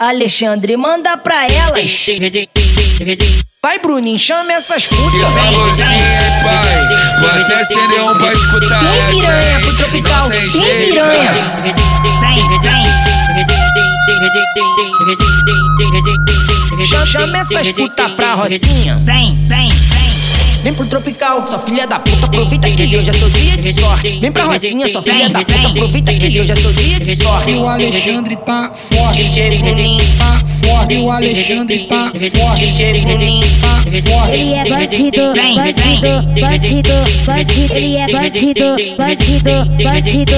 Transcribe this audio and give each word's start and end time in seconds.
Alexandre 0.00 0.76
manda 0.76 1.16
pra 1.16 1.46
elas. 1.46 2.06
Vai, 3.62 3.78
Bruninho, 3.78 4.18
chama 4.18 4.52
essas 4.52 4.86
putas. 4.86 5.10
Que 5.12 5.20
calorzinho, 5.20 5.90
hein, 5.90 6.00
pai? 6.42 7.20
Vou 7.20 7.28
até 7.30 7.60
acender 7.60 8.02
um 8.02 8.18
pra 8.18 8.32
escutar 8.32 8.80
Tem 8.80 8.98
essa, 8.98 9.10
piranha 9.10 9.60
pro 9.60 9.76
tropical, 9.76 10.30
jeito, 10.30 10.52
piranha. 10.52 11.64
Chama, 16.84 17.06
chama 17.06 17.38
essas 17.38 17.72
putas 17.72 18.10
pra 18.12 18.34
Rocinha. 18.34 19.00
Vem, 19.04 19.34
vem, 19.46 19.70
vem. 20.64 20.74
Pro 20.74 20.86
tropical, 20.86 21.46
sua 21.46 21.58
filha 21.58 21.86
da 21.86 21.98
puta, 21.98 22.26
aproveita 22.26 22.70
que 22.70 22.96
hoje 22.96 23.10
é 23.10 23.12
seu 23.12 23.28
dia 23.28 23.56
de 23.56 23.72
sorte. 23.74 24.18
Vem 24.18 24.32
pra 24.32 24.44
Rocinha, 24.44 24.88
sua 24.88 25.02
filha 25.02 25.28
da 25.28 25.44
puta, 25.44 25.68
aproveita 25.68 26.12
que 26.14 26.40
hoje 26.40 26.52
é 26.52 26.56
seu 26.56 26.72
dia 26.72 26.98
de 26.98 27.16
sorte. 27.16 27.52
O 27.52 27.68
Alexandre 27.68 28.36
tá 28.36 28.72
forte, 28.74 29.24
DJ 29.24 29.58
Bruninho, 29.58 30.04
tá 30.18 30.40
forte. 30.64 30.96
O 30.96 31.10
Alexandre 31.10 31.86
tá 31.86 32.10
forte, 32.34 32.72
tá. 33.60 33.73
Ele 33.96 34.54
é 34.54 34.68
bandido, 34.68 35.32
bandido, 35.34 36.40
bandido, 36.40 36.92
bandido. 37.24 37.74
Ele 37.74 37.96
é 37.96 38.08
bandido, 38.10 38.64
bandido, 38.98 39.84
bandido. 39.84 40.34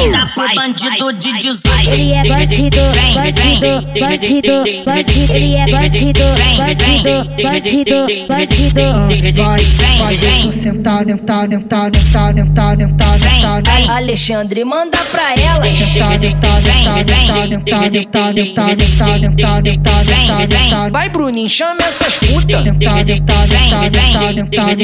Ainda 0.00 0.32
foi 0.34 0.54
bandido 0.54 1.12
de 1.12 1.38
18. 1.38 1.90
Ele 1.90 2.12
é 2.12 2.24
bandido, 2.26 2.80
bandido, 3.14 4.00
bandido, 4.00 4.64
bandido. 4.86 5.32
Ele 5.34 5.56
é 5.56 5.66
bandido, 5.70 6.22
bandido, 6.56 7.26
bandido, 7.42 8.06
bandido. 8.28 9.42
Vai, 9.42 9.62
faz 9.98 10.22
isso 10.22 10.52
sentar, 10.52 11.04
dentar, 11.04 11.46
dentar, 11.48 11.90
dentar, 11.90 12.32
dentar, 12.32 12.76
dentar, 12.76 13.18
dentar. 13.18 13.90
Alexandre 13.90 14.64
manda 14.64 14.96
pra 15.10 15.34
dentar, 15.34 16.18
dentar, 16.18 16.60
dentar, 16.62 17.04
dentar, 17.04 17.48
dentar, 17.48 17.48
dentar, 17.50 18.32
dentar, 18.32 18.34
dentar, 18.72 19.62
dentar, 19.62 20.04
dentar, 20.04 20.46
dentar. 20.46 20.90
Vai, 20.90 21.08
Bruninho, 21.10 21.50
chama 21.50 21.82
essas 21.82 22.14
putas. 22.14 22.64
No 22.86 22.92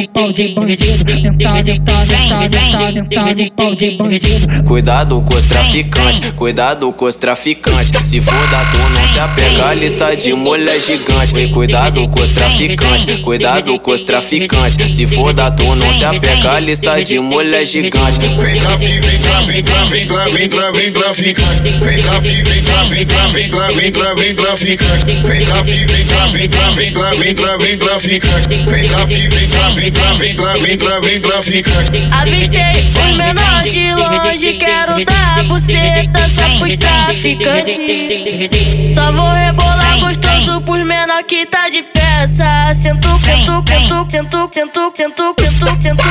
pau 0.08 0.32
de 0.32 0.46
bandido. 0.48 1.04
No 2.94 3.50
pau 3.52 3.74
bandido. 3.96 4.64
Cuidado 4.66 5.22
com 5.22 5.34
os 5.34 5.44
traficantes, 5.44 6.32
cuidado 6.32 6.92
com 6.92 7.04
os 7.04 7.14
traficantes. 7.14 7.92
Se 8.08 8.20
for 8.20 8.48
da 8.48 8.64
tu, 8.64 8.78
não 8.92 9.08
se 9.08 9.18
apega 9.20 9.66
à 9.66 9.74
lista 9.74 10.16
de 10.16 10.34
mulher 10.34 10.80
gigante. 10.80 11.38
E 11.38 11.48
cuidado 11.48 12.08
com 12.08 12.20
os 12.20 12.30
traficantes, 12.30 13.16
cuidado 13.22 13.78
com 13.78 13.90
os 13.92 14.02
traficantes. 14.02 14.94
Se 14.94 15.06
for 15.06 15.32
da 15.32 15.50
tu, 15.50 15.74
não 15.76 15.92
se 15.92 16.04
apega 16.04 16.52
à 16.52 16.60
lista 16.60 17.02
de 17.04 17.20
mulher 17.20 17.64
gigante. 17.64 18.18
Vem 18.18 18.58
trafi, 18.58 19.00
vem 19.00 19.18
tra, 19.20 19.40
vem 19.42 19.62
tra, 19.62 19.84
vem 19.84 20.06
tra, 20.06 20.24
vem 20.24 20.48
tra, 20.48 20.72
vem 20.72 20.92
traficante. 20.92 21.62
Vem 21.62 22.02
trafi, 22.02 22.42
vem 22.42 22.62
vem 22.92 23.48
tra, 23.48 23.66
vem 23.72 23.92
vem 23.92 24.14
vem 24.16 24.34
traficante. 24.34 25.04
Vem 25.04 25.22
vem 25.22 25.86
vem 25.86 26.04
vem 26.04 26.48
vem 27.18 27.58
vem 27.58 27.78
traficante 27.78 27.91
traficante, 27.92 28.48
vem 28.48 28.88
traficante, 28.88 29.28
vem 29.28 29.92
traficante, 29.92 30.60
vem 30.62 30.76
traficante, 30.78 31.00
vem 31.02 31.20
traficante. 31.20 32.08
Avistei 32.10 32.92
o 33.02 33.16
menor 33.16 33.62
de 33.64 33.94
longe 33.94 34.52
que 34.54 34.64
dar 35.04 35.44
buceta 35.44 36.28
só 36.28 36.58
pros 36.58 36.76
traficantes. 36.76 37.76
Só 38.96 39.12
vou 39.12 39.30
rebolar 39.30 40.00
gostoso 40.00 40.60
pros 40.62 40.86
menor 40.86 41.22
que 41.24 41.46
tá 41.46 41.68
de 41.68 41.82
peça. 41.82 42.72
Sento, 42.74 43.08
sento, 43.20 43.62
sento, 43.66 44.06
sento, 44.10 44.48
sento, 44.50 44.92
sento, 44.94 44.94
sento, 44.94 45.66
sento, 45.80 46.02
sento, 46.02 46.06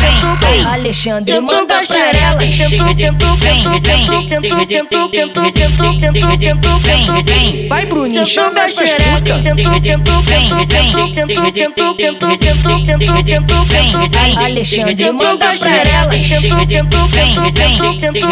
sento. 0.00 0.68
Alexandre 0.72 1.40
manda 1.40 1.82
pra 1.86 2.10
elas. 2.10 2.54
sento, 2.54 2.86
sento, 2.98 3.36
sento, 3.38 3.70
sento, 3.84 4.12
sento, 4.24 4.68
sento, 4.68 5.10
sento, 5.12 5.42
sento, 5.54 5.84
sento, 6.00 6.28
sento, 6.40 6.72
sento. 6.80 7.68
Vai, 7.68 7.86
Bruninho, 7.86 8.26
chama 8.26 8.62
essas 8.64 8.94
putas. 8.94 9.44
sento, 9.44 9.62
sento, 9.82 9.82
sento, 9.82 10.22
sento, 10.24 10.56
sento, 10.70 11.14
sento, 11.14 11.44
sento, 11.54 11.86
sento, 11.98 12.28
sento, 12.40 13.14
sento, 13.26 13.56
sento. 13.66 14.38
Alexandre 14.38 15.12
manda 15.12 15.54
pra 15.58 15.76
elas. 15.76 16.26
sento, 16.26 16.56
sento, 16.70 17.08
sento, 17.10 17.10
sento, 17.10 17.42
sento, 17.56 18.00
sento, 18.00 18.23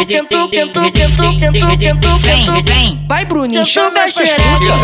Vai, 3.08 3.24
Bruninho, 3.24 3.66
chama 3.66 4.00
essa 4.00 4.24
xereca. 4.24 4.76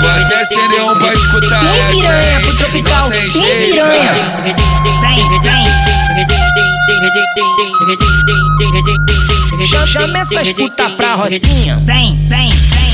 Vai 0.00 0.22
até 0.22 0.44
serão 0.44 0.96
pra 0.98 1.12
escutar 1.12 1.60
Tem 1.60 1.96
piranha 1.96 2.40
pro 2.40 2.56
tropical, 2.56 3.10
Quem 3.10 3.30
piranha. 3.30 4.14
Chama 9.86 10.18
essa 10.18 10.42
escuta 10.42 10.90
pra 10.90 11.14
Rocinha. 11.14 11.80
Vem, 11.84 12.16
vem, 12.28 12.48
vem. 12.50 12.85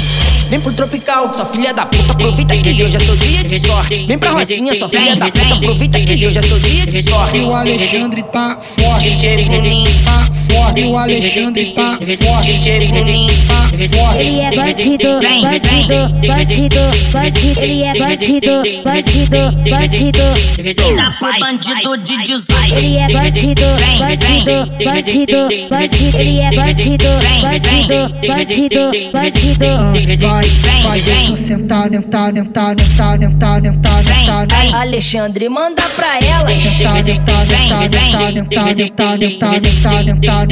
Vem 0.52 0.60
pro 0.60 0.70
tropical, 0.74 1.32
sua 1.32 1.46
filha 1.46 1.72
da 1.72 1.86
puta, 1.86 2.12
aproveita 2.12 2.54
que 2.54 2.84
hoje 2.84 2.94
é 2.94 3.00
seu 3.00 3.16
dia 3.16 3.42
de 3.42 3.58
sorte. 3.58 4.04
Vem 4.06 4.18
pra 4.18 4.32
Rocinha, 4.32 4.74
sua 4.74 4.86
filha 4.86 5.16
da 5.16 5.30
puta, 5.30 5.54
aproveita 5.54 5.98
que 5.98 6.26
hoje 6.26 6.38
é 6.38 6.42
seu 6.42 6.58
dia 6.58 6.84
de 6.84 7.02
sorte. 7.02 7.38
E 7.38 7.40
o 7.40 7.54
Alexandre 7.54 8.22
tá 8.24 8.58
forte, 8.60 9.16
DJ 9.16 9.46
Bruninho, 9.46 10.04
tá 10.04 10.26
forte. 10.26 10.41
E 10.74 10.84
o 10.86 10.96
Alexandre 10.96 11.74
tá 11.74 11.98
forte, 12.22 12.52
DJ 12.58 12.88
Bruninho. 12.88 13.34
tá 13.46 13.68
forte. 13.98 14.20
Ele 14.20 14.40
é 14.40 14.56
bandido, 14.56 15.20
bandido, 15.42 16.26
bandido, 16.26 16.80
bandido. 17.12 17.60
Ele 17.60 17.82
é 17.82 17.98
bandido, 17.98 18.62
bandido, 18.82 19.38
bandido. 19.68 20.22
Ainda 20.82 21.16
foi 21.20 21.38
bandido 21.38 21.96
de 21.98 22.22
18. 22.22 22.74
Ele 22.74 22.96
é 22.96 23.12
bandido, 23.12 23.64
bandido, 23.98 24.84
bandido, 24.84 25.68
bandido. 25.68 26.18
Ele 26.18 26.38
é 26.40 26.50
bandido, 26.56 27.08
bandido, 27.42 28.10
bandido, 28.26 29.12
bandido. 29.12 30.26
Vai, 30.26 30.48
faz 30.82 31.06
isso 31.06 31.36
sentar, 31.36 31.90
dentar, 31.90 32.32
dentar, 32.32 32.74
dentar, 32.74 33.18
dentar, 33.18 33.60
dentar, 33.60 34.02
dentar, 34.02 34.46
dentar. 34.46 34.80
Alexandre 34.80 35.48
manda 35.48 35.82
pra 35.96 36.18
elas. 36.18 36.62
Dentar, 36.62 37.02
dentar, 37.02 37.46
dentar, 37.46 37.88
dentar, 37.88 38.32
dentar, 38.32 39.18
dentar, 39.18 39.60
dentar, 39.60 40.04
dentar, 40.04 40.46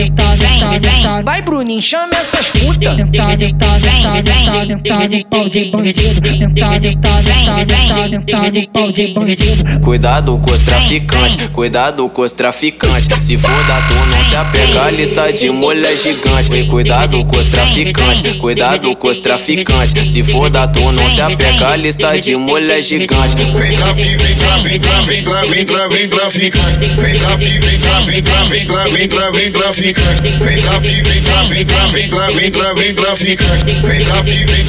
Vai, 1.22 1.43
Bruninho, 1.43 1.83
chama 1.83 2.12
essas 2.12 2.47
putas. 2.49 2.97
Dentar, 2.97 3.37
dentar, 3.37 3.78
dentar, 3.81 4.22
dentar, 4.22 4.66
dentar 4.66 5.09
no 5.11 5.25
pau 5.27 5.49
de 5.49 5.65
bandido. 5.66 6.21
Dentar, 6.21 6.81
dentar, 6.81 7.22
dentar, 7.22 7.65
dentar, 7.66 8.09
dentar 8.09 8.53
no 8.53 8.69
pau 8.69 8.91
de 8.91 9.09
bandido. 9.09 9.81
Cuidado 9.84 10.39
com 10.39 10.53
os 10.53 10.62
traficantes, 10.62 11.49
cuidado 11.49 12.09
com 12.09 12.22
os 12.22 12.33
traficantes. 12.33 13.09
Se 13.27 13.37
for 13.37 13.66
da 13.66 13.81
tu, 13.83 13.94
não 13.94 14.25
se 14.25 14.37
apega 14.37 14.83
à 14.84 14.91
lista 14.91 15.33
de 15.33 15.50
mulher 15.50 15.94
gigante. 15.99 16.55
E 16.55 16.66
cuidado 16.66 17.25
com 17.27 17.37
os 17.37 17.47
traficantes, 17.49 18.33
cuidado 18.39 18.97
com 18.97 19.09
os 19.09 19.19
traficantes. 19.19 20.10
Se 20.10 20.25
for 20.25 20.49
da 20.49 20.66
tu, 20.66 20.93
não 20.93 21.10
se 21.10 21.21
apega 21.21 21.69
à 21.69 21.77
lista 21.77 22.19
de 22.19 22.37
mulher 22.37 22.83
gigante. 22.83 23.37
Vem 23.37 23.77
trafi, 23.77 24.16
vem 24.16 24.37
tra, 24.37 24.56
vem 24.59 24.81
tra, 24.81 25.00
vem 25.03 25.22
tra, 25.22 25.47
vem 25.47 25.66
tra, 25.66 25.89
vem 25.89 26.09
traficante. 26.09 26.78
Vem 26.78 27.19
trafi, 27.19 27.59
vem 27.59 27.78
tra, 27.78 28.00
vem 28.00 28.22
tra, 28.22 28.44
vem 28.44 28.66
tra, 28.66 28.84
vem 28.89 29.09
tra, 29.09 29.31
vem 29.31 29.53
traficante. 29.53 29.90
Vem 29.93 30.62
trafi, 30.62 31.03
vem 31.03 31.23
tra, 31.23 31.43
vem 31.45 31.65
tra, 31.65 31.87
vem 31.89 32.09
tra, 32.09 32.31
vem 32.31 32.51
tra, 32.51 32.75
vem 32.75 32.95
traficante. 32.95 33.65
Vem 33.65 33.83
vem 33.83 34.05
vem 34.47 34.67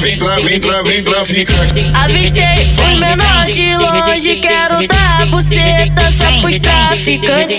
vem 0.00 0.60
vem 0.60 0.84
vem 0.84 1.04
traficante. 1.04 1.90
Avistei 1.94 2.74
os 2.92 2.98
menores 2.98 3.54
de 3.54 3.76
longe, 3.76 4.36
quero 4.36 4.86
dar 4.88 5.26
buceta 5.26 6.10
só 6.12 6.40
pros 6.40 6.58
traficantes. 6.58 7.58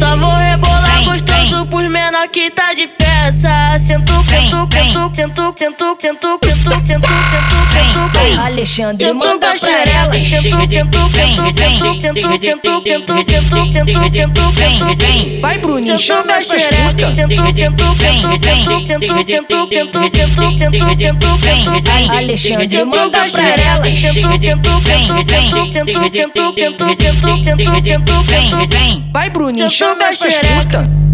Só 0.00 0.16
vou 0.16 0.34
rebolar 0.34 0.87
gostoso 1.48 1.66
pros 1.66 1.90
menor 1.90 2.28
que 2.28 2.50
tá 2.50 2.74
de 2.74 2.86
peça. 2.86 3.76
Sento, 3.78 4.12
sento, 4.24 4.68
sento, 4.70 5.10
sento, 5.14 5.54
sento, 5.56 5.96
sento, 5.98 6.38
sento, 6.40 6.70
sento, 6.86 7.08
sento, 7.08 7.08
sento. 7.72 8.40
Alexandre 8.40 9.06
Sento 9.06 9.18
manda 9.18 9.54
pra 9.58 9.84
elas. 9.90 10.28
sento, 10.28 10.58
sento, 10.70 11.10
sento, 11.10 11.42
sento, 11.56 11.92
sento, 11.98 12.00
sento, 12.00 12.82
sento, 12.84 13.14
sento, 13.24 13.72
sento, 13.72 14.14
sento, 14.14 14.52
sento. 14.52 15.40
Vai, 15.40 15.58
Bruninho, 15.58 15.98
Sento 15.98 16.02
chama 16.02 16.36
essas 16.36 16.66
putas. 16.66 17.16
sento, 17.16 17.36
sento, 17.36 17.96
sento, 17.96 18.28
sento, 18.44 18.84
sento, 18.84 19.26
sento, 19.26 19.68
sento, 19.68 20.08
sento, 20.12 20.98
sento, 20.98 21.38
sento. 21.38 22.12
Alexandre 22.12 22.68
Sento 22.70 22.86
manda 22.86 23.26
pra 23.30 23.48
elas. 23.48 23.98
sento, 23.98 24.30
sento, 24.42 24.82
sento, 24.82 25.14
sento, 25.24 25.72
sento, 25.72 25.72
sento, 25.72 26.52
sento, 26.52 26.94
sento, 26.98 27.44
sento, 27.44 27.84
sento, 27.84 28.24
sento. 28.24 29.10
Vai, 29.12 29.30
Bruninho, 29.30 29.70
Sento 29.70 29.74
chama 29.74 30.04
essas 30.08 30.38
putas. 30.38 31.07